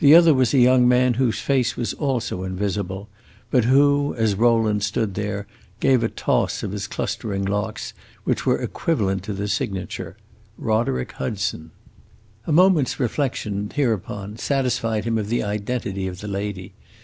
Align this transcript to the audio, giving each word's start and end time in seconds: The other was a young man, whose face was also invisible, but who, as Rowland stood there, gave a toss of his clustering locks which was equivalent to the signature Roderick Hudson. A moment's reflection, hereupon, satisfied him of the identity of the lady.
The 0.00 0.12
other 0.16 0.34
was 0.34 0.52
a 0.52 0.58
young 0.58 0.88
man, 0.88 1.14
whose 1.14 1.38
face 1.38 1.76
was 1.76 1.94
also 1.94 2.42
invisible, 2.42 3.08
but 3.52 3.66
who, 3.66 4.12
as 4.16 4.34
Rowland 4.34 4.82
stood 4.82 5.14
there, 5.14 5.46
gave 5.78 6.02
a 6.02 6.08
toss 6.08 6.64
of 6.64 6.72
his 6.72 6.88
clustering 6.88 7.44
locks 7.44 7.92
which 8.24 8.44
was 8.44 8.60
equivalent 8.60 9.22
to 9.22 9.32
the 9.32 9.46
signature 9.46 10.16
Roderick 10.58 11.12
Hudson. 11.12 11.70
A 12.44 12.50
moment's 12.50 12.98
reflection, 12.98 13.70
hereupon, 13.72 14.36
satisfied 14.36 15.04
him 15.04 15.16
of 15.16 15.28
the 15.28 15.44
identity 15.44 16.08
of 16.08 16.20
the 16.20 16.26
lady. 16.26 16.72